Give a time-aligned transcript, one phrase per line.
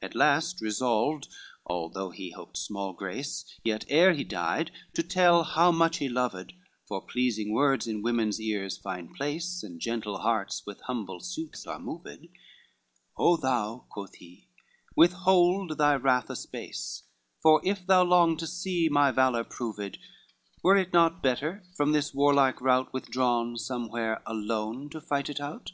[0.00, 1.28] XXV At last resolved,
[1.66, 6.52] although he hoped small grace, Yet ere he did to tell how much he loved,
[6.86, 11.80] For pleasing words in women's ears find place, And gentle hearts with humble suits are
[11.80, 12.28] moved:
[13.18, 14.46] "O thou," quoth he,
[14.94, 17.02] "withhold thy wrath a space,
[17.40, 19.98] For if thou long to see my valor proved,
[20.62, 25.72] Were it not better from this warlike rout Withdrawn, somewhere, alone to fight it out?